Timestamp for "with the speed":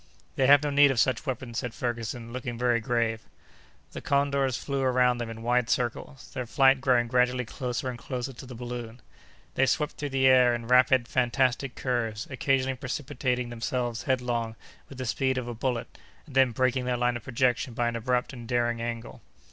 14.89-15.37